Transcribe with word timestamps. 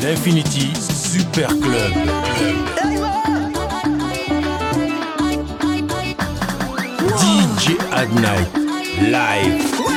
L'Infinity 0.00 0.72
Super 0.76 1.48
Club. 1.48 1.92
DJ 7.18 7.76
Adnight 7.92 8.48
Live. 9.10 9.87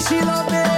she 0.00 0.20
loved 0.20 0.52
me. 0.52 0.77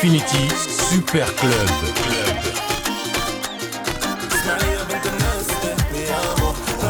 Infinity 0.00 0.48
Super 0.54 1.26
Club. 1.34 1.68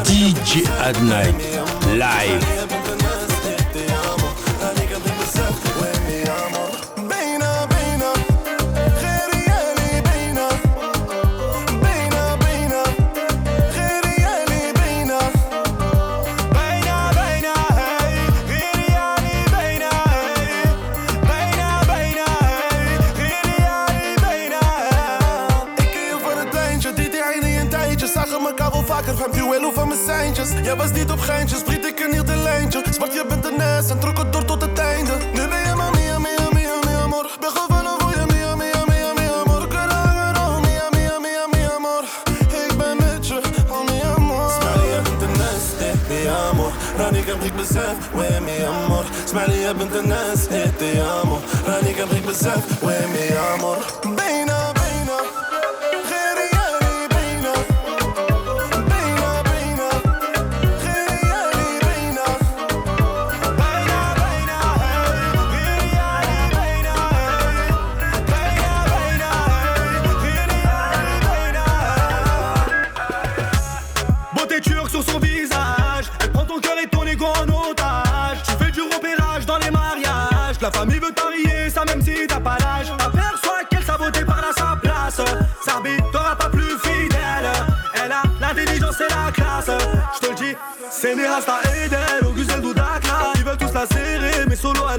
DJ 0.05 0.67
Adnight 0.85 1.97
Live. 1.97 2.58
Seintjes. 30.07 30.49
Jij 30.63 30.77
was 30.77 30.93
niet 30.93 31.11
op 31.11 31.21
geintjes, 31.21 31.61
vriend 31.65 31.85
ik 31.87 32.01
er 32.01 32.11
niet 32.11 32.27
de 32.27 32.37
lijntje. 32.37 32.83
Zwart, 32.91 33.13
je 33.13 33.25
bent 33.29 33.43
de 33.43 33.55
nest 33.57 33.91
en 33.91 33.99
trok 33.99 34.19
het 34.19 34.33
door 34.33 34.45
tot 34.45 34.61
het 34.61 34.79
einde. 34.79 35.13
Nu 35.33 35.49
ben 35.49 35.63
je 35.67 35.75
maar 35.77 35.91
mia, 35.91 36.19
mia, 36.19 36.49
mia, 36.53 36.75
mia, 36.85 37.01
amor. 37.01 37.37
Ben 37.41 37.51
gevallen 37.51 37.95
voor 38.01 38.11
je, 38.11 38.25
mia, 38.33 38.55
mia, 38.57 38.85
mia, 38.87 39.13
mia, 39.13 39.33
amor. 39.45 39.69
Karanger, 39.69 40.37
oh, 40.43 40.61
mia, 40.61 40.87
mia, 40.91 41.19
mia, 41.19 41.47
mia, 41.53 41.71
amor. 41.77 42.05
Ik 42.65 42.77
ben 42.79 42.97
met 42.97 43.27
je, 43.29 43.41
oh, 43.71 43.85
mia, 43.89 44.15
amor. 44.17 44.51
Smiley, 44.61 44.89
je 44.95 45.01
bent 45.03 45.21
de 45.21 45.29
nest, 45.41 45.71
eh, 45.81 46.09
mia, 46.09 46.37
amor. 46.51 46.73
Rani, 46.97 47.19
ik 47.19 47.27
heb 47.27 47.43
ik 47.43 47.57
besef, 47.57 47.97
ouais, 48.15 48.41
mia, 48.41 48.69
amor. 48.85 49.05
Smiley, 49.25 49.59
je 49.59 49.75
bent 49.75 49.93
de 49.93 50.03
nest, 50.03 50.47
eh, 50.47 50.63
te 50.77 51.03
amo. 51.23 51.41
Rani, 51.67 51.89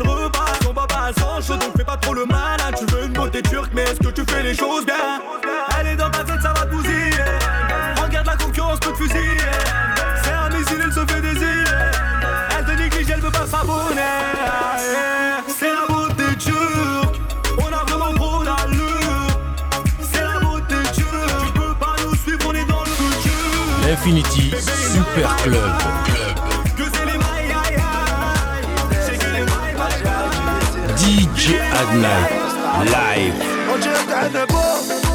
elle 0.01 0.10
repart 0.10 0.63
Son 0.63 0.74
papa 0.74 1.10
elle 1.10 1.16
sent 1.16 1.48
chaud 1.48 1.57
donc 1.57 1.75
fais 1.78 1.84
pas 1.84 1.98
trop 1.98 2.13
le 2.13 2.25
malin. 2.25 2.72
Tu 2.78 2.86
veux 2.94 3.06
une 3.06 3.13
beauté 3.13 3.42
turque 3.42 3.72
mais 3.74 3.84
est-ce 3.84 4.00
que 4.00 4.10
tu 4.10 4.24
fais 4.30 4.44
les 4.44 4.56
choses 4.56 4.86
bien? 4.86 4.96
Elle 5.80 5.88
est 5.88 5.96
dans 5.96 6.10
ta 6.10 6.24
tête 6.24 6.42
ça 6.42 6.54
va 6.54 6.66
te 6.66 6.72
bousiller. 6.72 7.12
Regarde 8.01 8.28
la 8.28 8.38
concurrence 8.38 8.80
peut 8.80 8.92
te 8.92 8.98
fusiller 8.98 9.38
C'est 10.24 10.31
un 10.31 10.50
missile, 10.50 10.81
elle 10.84 10.94
se 10.94 11.00
fait 11.00 11.22
désirer. 11.22 11.63
Elle 12.57 12.66
te 12.66 12.72
néglige, 12.72 13.10
elle 13.10 13.22
veut 13.22 13.31
pas 13.31 13.46
s'abonner. 13.46 14.01
C'est 15.48 15.72
la 15.72 15.86
beauté 15.88 16.36
turque. 16.38 17.19
On 17.57 17.74
a 17.74 17.84
vraiment 17.86 18.13
trop 18.13 18.44
d'allure. 18.44 19.28
C'est 20.01 20.24
la 20.24 20.40
beauté 20.40 20.75
turque. 20.94 21.46
Tu 21.46 21.54
peux 21.54 21.75
pas 21.75 21.96
nous 22.06 22.16
suivre, 22.16 22.40
on 22.48 22.54
est 22.54 22.66
dans 22.66 22.81
le 22.81 22.90
futur. 22.90 23.92
Infinity 23.92 24.54
Super 24.60 25.36
Club. 25.38 26.28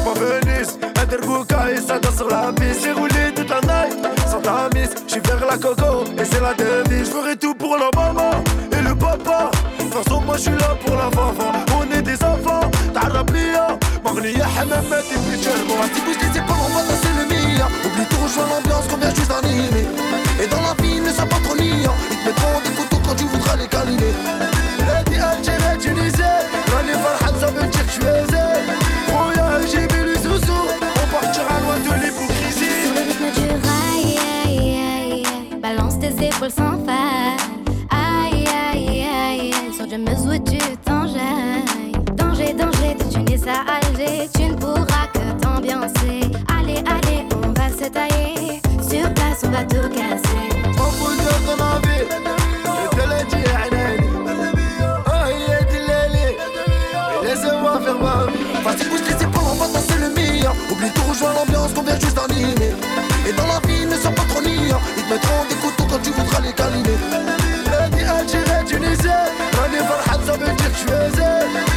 pas 0.04 0.14
Venise 0.14 0.78
Interbuka 1.00 1.70
et 1.70 1.80
ça 1.80 1.98
danse 1.98 2.16
sur 2.16 2.28
la 2.28 2.52
piste 2.52 2.82
J'ai 2.84 2.92
roulé 2.92 3.32
toute 3.34 3.48
la 3.48 3.60
night, 3.60 3.98
sans 4.26 4.40
ta 4.40 4.68
mise 4.74 4.90
J'suis 5.06 5.20
vers 5.20 5.46
la 5.46 5.56
coco 5.56 6.04
et 6.18 6.24
c'est 6.24 6.40
la 6.40 6.54
devise 6.54 7.10
J'ferai 7.10 7.36
tout 7.36 7.54
pour 7.54 7.76
la 7.76 7.90
maman 7.94 8.30
et 8.72 8.82
le 8.82 8.94
papa 8.94 9.50
De 9.78 9.84
toute 9.84 9.94
façon 9.94 10.20
moi 10.22 10.36
j'suis 10.36 10.52
là 10.52 10.76
pour 10.84 10.96
la 10.96 11.10
fafa 11.10 11.52
On 11.78 11.96
est 11.96 12.02
des 12.02 12.22
enfants, 12.24 12.70
تعرب 12.94 13.30
ليا 13.30 13.78
مغنية 14.04 14.44
حماماتي 14.44 15.14
في 15.14 15.36
جربة 15.44 15.86
Si 15.94 16.00
bouge 16.00 16.18
les 16.22 16.38
épaules, 16.38 16.56
on 16.66 16.74
va 16.74 16.82
danser 16.82 17.12
le 17.18 17.24
mia 17.28 17.66
Oublie 17.84 18.06
tout, 18.10 18.16
rejoins 18.22 18.46
l'ambiance 18.48 18.86
qu'on 18.88 18.96
vient 18.96 19.14
juste 19.14 19.30
d'animer 19.30 20.23
Alger, 43.47 44.27
tu 44.35 44.45
ne 44.45 44.55
pourras 44.55 45.07
que 45.13 45.39
t'ambiancer. 45.39 46.21
Allez, 46.57 46.83
allez, 46.87 47.27
on 47.43 47.51
va 47.53 47.69
se 47.69 47.87
tailler. 47.89 48.59
Sur 48.81 49.13
place, 49.13 49.43
on 49.43 49.51
va 49.51 49.63
tout 49.63 49.87
casser. 49.89 50.35
Vas-y 58.63 58.85
bouge 58.89 58.99
on 59.37 59.55
va 59.55 59.67
danser 59.67 59.93
le 59.99 60.09
meilleur 60.09 60.55
Oublie 60.71 60.89
tout, 60.89 61.03
rejoins 61.07 61.33
l'ambiance, 61.33 61.69
juste 62.01 62.15
d'animer. 62.15 62.73
Et 63.27 63.33
dans 63.33 63.45
la 63.45 63.59
vie, 63.67 63.85
ne 63.85 63.95
sois 63.95 64.09
pas 64.09 64.23
trop 64.23 64.41
Ils 64.41 65.03
te 65.03 65.13
mettront 65.13 65.45
des 65.49 65.55
couteaux 65.55 65.85
quand 65.87 66.01
tu 66.01 66.09
voudras 66.09 66.41
les 66.41 66.53
câliner. 66.53 66.97
Lundi, 67.69 68.03
Algérie, 68.03 68.65
Tunisie 68.65 69.07
Rani 69.07 69.77
Farhad, 69.77 70.25
ça 70.25 70.31
veut 70.31 70.45
dire 70.45 70.55
que 70.55 70.63
je 70.63 70.93
faisais 70.93 71.74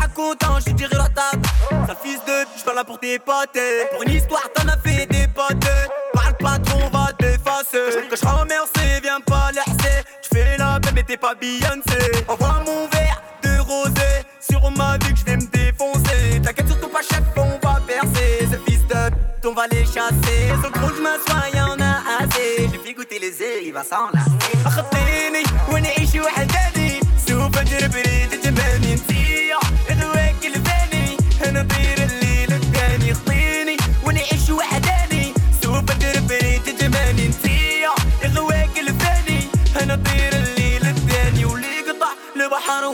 racontes, 0.00 0.38
content, 0.38 0.58
je 0.66 0.72
dirai 0.72 0.96
la 0.96 1.08
table. 1.08 1.42
Sale 1.86 1.96
fils 2.02 2.20
de 2.26 2.46
je 2.56 2.64
parle 2.64 2.76
là 2.76 2.84
pour 2.84 2.98
tes 2.98 3.18
potes. 3.18 3.58
Pour 3.92 4.02
une 4.02 4.12
histoire, 4.12 4.48
t'en 4.54 4.68
as 4.68 4.76
fait 4.78 5.06
des 5.06 5.26
potes. 5.28 5.68
Parle 6.12 6.36
pas 6.36 6.58
trop, 6.58 6.80
on 6.84 6.96
va 6.96 7.12
t'effacer. 7.12 8.08
Que 8.08 8.16
je 8.16 8.26
remercie, 8.26 9.00
viens 9.02 9.20
pas 9.20 9.50
laisser. 9.52 10.04
Tu 10.22 10.28
fais 10.34 10.56
la 10.58 10.78
même, 10.80 10.94
mais 10.94 11.02
t'es 11.02 11.16
pas 11.16 11.34
Beyoncé. 11.34 12.24
Envoie 12.28 12.62
mon 12.64 12.88
verre 12.88 13.22
de 13.42 13.60
rosé. 13.60 14.10
Sur 14.40 14.70
ma 14.72 14.96
vie 14.98 15.12
que 15.12 15.20
je 15.20 15.24
vais 15.24 15.36
me 15.36 15.46
défoncer. 15.46 16.40
T'inquiète 16.42 16.68
surtout 16.68 16.88
pas, 16.88 17.02
chef, 17.02 17.22
on 17.36 17.58
va 17.66 17.80
percer. 17.86 18.46
Sale 18.50 18.60
fils 18.66 18.86
de 18.86 19.48
on 19.48 19.54
va 19.54 19.66
les 19.68 19.84
chasser. 19.84 20.48
Sur 20.60 20.70
le 20.70 20.78
trône, 20.78 20.94
je 20.96 21.02
m'assois, 21.02 21.48
y'en 21.54 21.76
a 21.80 22.24
assez. 22.24 22.68
Je 22.72 22.78
fais 22.78 22.94
goûter 22.94 23.18
les 23.18 23.42
ailes, 23.42 23.66
il 23.66 23.72
va 23.72 23.82
s'enlacer. 23.82 25.09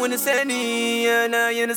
ونساني 0.06 1.08
أنا 1.24 1.50
يا 1.50 1.74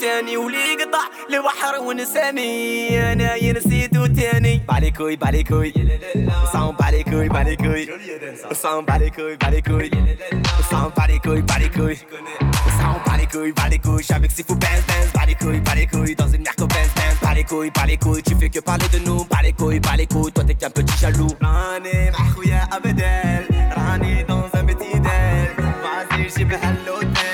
تاني 0.00 0.36
ولي 0.36 0.74
قطع 0.74 1.04
البحر 1.30 1.80
ونساني 1.80 3.12
أنا 3.12 3.34
يا 3.34 3.52
نسيتو 3.52 4.06
تاني. 4.06 4.62
بعليكوي 4.68 5.16
بعليكوي 5.16 5.72
صعب 6.52 6.82
عليكوي 6.82 7.28
بعليكوي 7.28 7.88
صعب 8.52 8.90
عليكوي 8.90 9.36
بعليكوي 9.36 9.90
صعب 10.70 10.92
عليكوي 10.98 11.42
بعليكوي 11.42 11.96
صعب 12.78 13.08
عليكوي 13.08 13.52
بعليكوي 13.52 14.02
شعبك 14.02 14.30
سيفو 14.30 14.54
بانز 14.54 14.82
بانز. 14.88 15.10
بعليكوي 15.14 15.60
بعليكوي 15.60 16.14
دازم 16.14 16.42
نحكو 16.42 16.66
بانز 16.66 16.90
بانز. 16.96 17.16
بعليكوي 17.22 17.70
بعليكوي 17.70 18.22
tu 18.22 18.34
fais 18.34 18.50
que 18.56 18.60
parler 18.60 18.88
de 18.94 19.08
nous 19.08 19.26
بعليكوي 19.30 19.78
بعليكوي 19.78 20.30
toi 20.30 20.44
t'es 20.44 20.54
qu'un 20.54 20.70
petit 20.70 20.98
jaloux 21.02 21.34
راني 21.42 22.10
مع 22.10 22.30
خويا 22.34 22.68
أبدال. 22.72 23.46
راني 23.76 24.22
دون 24.22 24.50
un 24.54 24.66
petit 24.66 24.98
دال. 24.98 25.48
ما 25.58 25.88
عادش 25.88 26.38
بهاللوتيل 26.38 27.33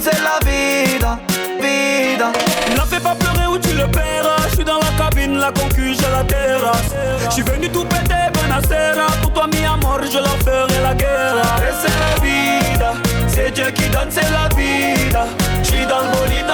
c'est 0.00 0.20
la 0.22 0.38
vida, 0.44 1.18
vida. 1.60 2.32
Ne 2.70 2.80
fais 2.86 3.00
pas 3.00 3.14
pleurer 3.14 3.46
ou 3.46 3.58
tu 3.58 3.72
le 3.74 3.86
paieras. 3.86 4.36
Je 4.50 4.56
suis 4.56 4.64
dans 4.64 4.78
la 4.78 4.90
cabine, 4.98 5.38
la 5.38 5.52
concu, 5.52 5.94
j'ai 5.94 6.10
la 6.10 6.24
terrasse. 6.24 6.94
Je 7.28 7.34
suis 7.34 7.42
venu 7.42 7.68
tout 7.70 7.84
péter, 7.84 8.30
Benacera. 8.34 9.06
Pour 9.22 9.32
toi, 9.32 9.46
mi 9.46 9.64
amour, 9.64 10.00
je 10.02 10.18
leur 10.18 10.36
ferai 10.44 10.80
la 10.82 10.94
guerre. 10.94 11.36
Et 11.60 11.74
c'est 11.80 11.96
la 12.04 12.14
vida, 12.22 12.92
c'est 13.28 13.50
Dieu 13.52 13.70
qui 13.70 13.88
donne, 13.88 14.10
c'est 14.10 14.30
la 14.30 14.48
vida. 14.54 15.26
Je 15.62 15.88
dans 15.88 16.00
le 16.00 16.08
bolide 16.16 16.46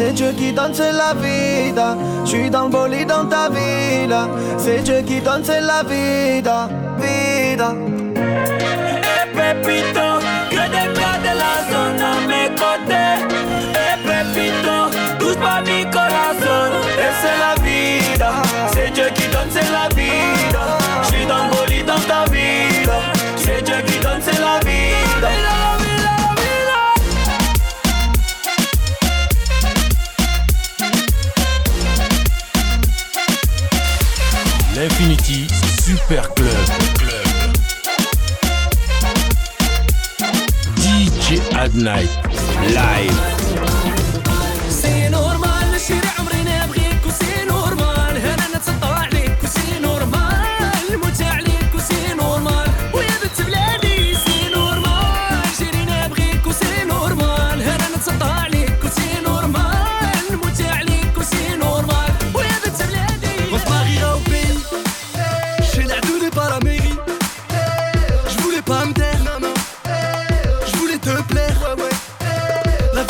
c'est 0.00 0.12
Dieu 0.14 0.32
qui 0.32 0.50
donne, 0.52 0.72
la 0.72 1.12
vida. 1.12 1.94
Je 2.24 2.30
suis 2.30 2.50
dans 2.50 2.64
le 2.64 2.70
bolide 2.70 3.08
dans 3.08 3.26
ta 3.26 3.50
vida, 3.50 4.28
c'est 4.56 4.82
Dieu 4.82 5.02
qui 5.06 5.20
donne, 5.20 5.42
la 5.46 5.82
vida, 5.82 6.68
vida. 6.98 7.74
Eh 8.16 9.26
Pepito, 9.36 10.08
que 10.50 10.62
des 10.74 10.88
gars 10.98 11.18
de 11.26 11.32
la 11.42 11.54
zone 11.70 12.00
à 12.00 12.14
mes 12.30 12.48
côtés. 12.62 13.18
Eh 13.84 13.96
Pepito, 14.08 14.78
touche 15.18 15.36
pas 15.36 15.60
mi 15.60 15.84
corazón. 15.90 16.70
Et 17.04 17.12
c'est 17.20 17.38
la 17.44 17.54
vida, 17.62 18.32
c'est 18.72 18.90
Dieu 18.94 19.08
qui 19.14 19.26
donne, 19.28 19.50
c'est 19.50 19.70
la 19.70 19.89
L'Infinity 34.80 35.46
Super 35.78 36.26
Club. 36.32 36.48
DJ 40.74 41.38
Adnight 41.52 42.08
Live. 42.72 43.69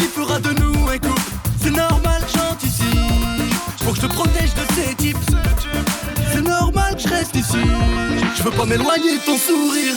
Vie 0.00 0.06
fera 0.06 0.38
de 0.40 0.50
nous 0.60 0.88
un 0.88 0.98
couple. 0.98 1.30
C'est 1.62 1.70
normal 1.70 2.22
j'anticipe 2.34 2.84
Faut 3.82 3.92
que 3.92 3.96
je 3.96 4.06
te 4.06 4.06
protège 4.06 4.54
de 4.54 4.74
ces 4.74 4.94
types. 4.94 5.16
C'est 6.32 6.42
normal 6.42 6.94
je 6.98 7.08
reste 7.08 7.34
ici. 7.34 7.58
Je 8.36 8.42
veux 8.42 8.50
pas 8.50 8.64
m'éloigner 8.64 9.18
de 9.18 9.24
ton 9.24 9.36
sourire 9.36 9.94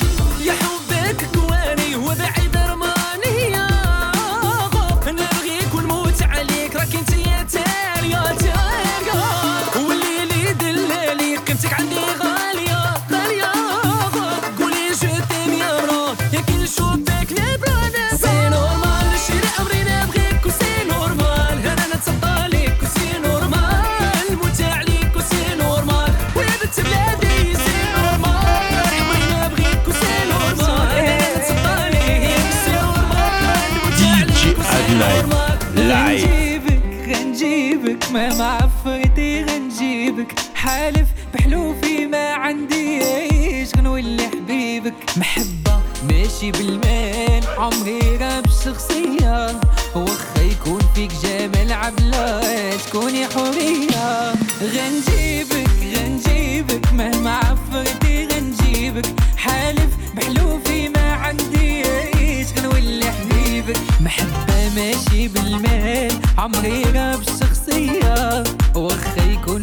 حالف 40.63 41.08
بحلوفي 41.34 42.08
ما 42.08 42.34
عنديش 42.34 43.70
غنولي 43.77 44.27
حبيبك 44.27 44.93
محبة 45.17 45.79
ماشي 46.10 46.51
بالمال. 46.51 47.43
عمري 47.58 48.17
راب 48.22 48.46
الشخصية 48.46 49.62
وخا 49.96 50.41
يكون 50.41 50.79
فيك 50.96 51.12
جمال 51.24 51.74
عبلة 51.74 52.41
تكوني 52.77 53.27
حرية 53.27 54.34
غنجيبك 54.62 55.70
غنجيبك. 55.96 56.93
مهما 56.93 57.32
عفرتي 57.38 58.27
غنجيبك. 58.27 59.05
حالف 59.38 59.89
بحلوفي 60.15 60.89
ما 60.89 61.12
عنديش 61.13 62.48
غنولي 62.60 63.12
حبيبك 63.12 63.77
محبة 64.01 64.70
ماشي 64.75 65.27
بالمال. 65.27 66.12
عمري 66.38 66.84
راب 66.84 67.20
الشخصية 67.22 68.43
وخا 68.75 69.24
يكون 69.32 69.62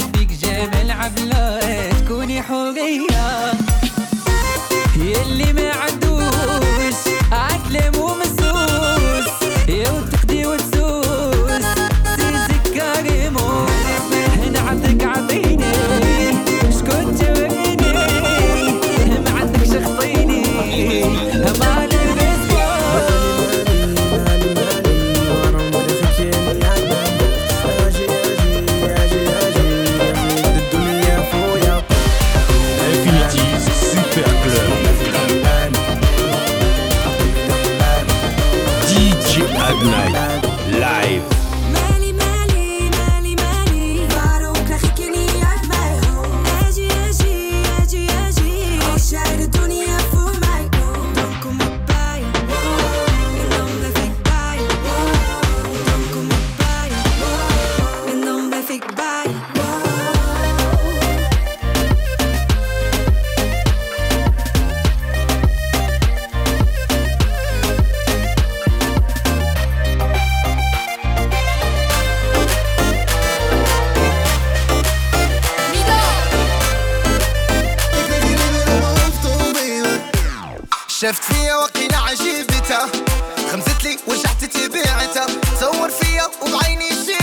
بلعب 0.67 1.19
لو 1.19 1.61
تكوني 1.90 2.43
حورية. 2.43 3.52
يلي 4.97 5.52
ما 5.52 5.71
عندوش 5.73 6.95
عتلة 7.33 7.90
مو 7.99 8.20
شافت 81.00 81.25
فيا 81.25 81.54
وقيل 81.54 81.95
عجيبتها 81.95 82.87
غمزت 83.52 83.85
لي 83.85 83.99
ورجعت 84.07 84.45
تبيعتها 84.45 85.26
تصور 85.26 85.90
فيا 85.90 86.30
وبعيني 86.42 86.88
شي 86.88 87.20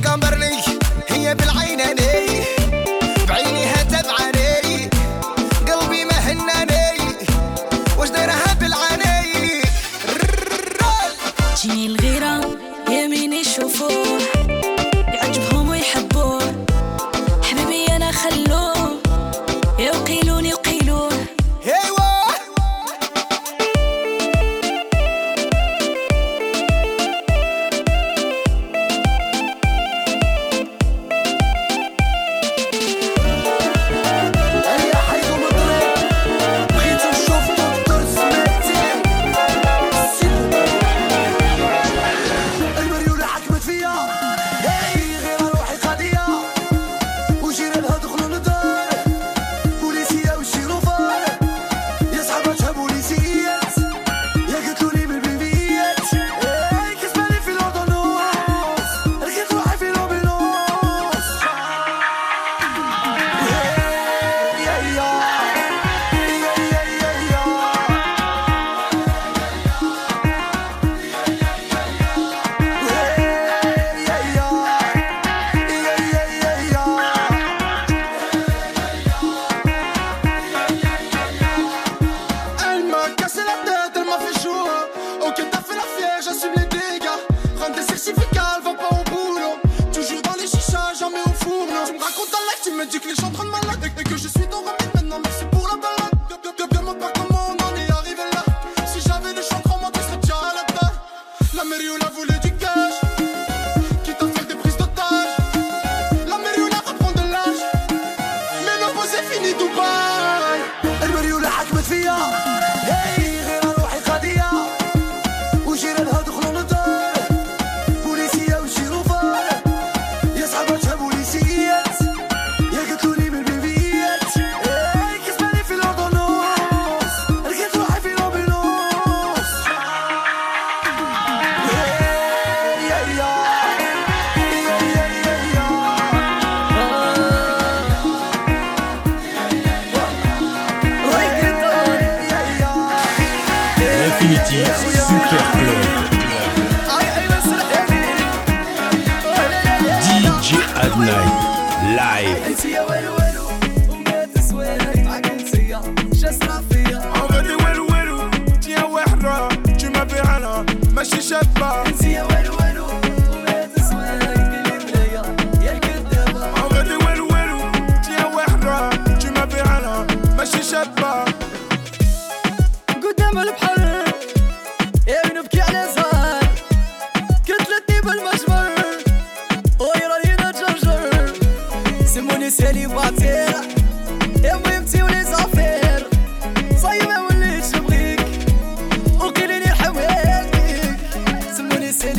كان 0.00 0.20
برلي 0.20 0.50
هي 1.08 1.34
بالعينين 1.34 1.96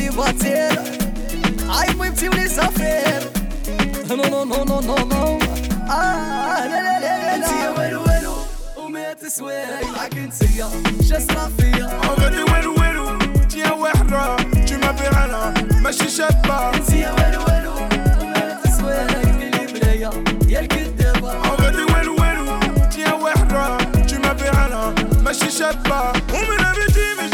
célibataire 0.04 0.82
Aïe, 1.80 1.94
moi, 1.96 2.06
petit, 2.14 2.28
les 2.36 2.58
affaires 2.58 3.22
Non, 4.08 4.16
non, 4.16 4.46
non, 4.46 4.64
non, 4.64 4.80
non, 4.82 5.06
non 5.06 5.38
Ah, 5.88 6.60
la, 6.70 6.82
la, 6.82 7.00
la, 7.00 7.14
la, 7.26 7.38
la 7.38 7.78
ويلو 7.78 8.02
ويلو 8.08 8.34
ومات 8.76 9.26
سوايع 9.26 9.66
معاك 9.96 10.16
انتيا 10.18 10.68
جاسرة 11.00 11.50
فيا 11.58 12.00
اغادي 12.04 12.42
ويلو 12.52 12.74
ويلو 12.80 13.08
انتيا 13.42 13.72
واحدة 13.72 14.36
tu 14.66 14.74
m'appelles 14.78 15.16
Anna 15.16 15.80
ماشي 15.82 16.08
شابة 16.08 16.70
انتيا 16.74 17.10
ويلو 17.12 17.40
ويلو 17.48 17.74
ومات 18.20 18.68
سوايع 18.80 19.06
قلبي 19.06 19.72
بلايا 19.72 20.10
يا 20.48 20.60
الكدابة 20.60 21.30
اغادي 21.32 21.82
ويلو 21.92 22.16
ويلو 22.20 22.54
انتيا 22.84 23.12
واحدة 23.12 23.78
tu 24.08 24.14
m'appelles 24.22 24.56
Anna 24.64 25.20
ماشي 25.24 25.50
شابة 25.50 26.00
ومن 26.34 26.64
بيتي 26.76 27.06
مش 27.18 27.33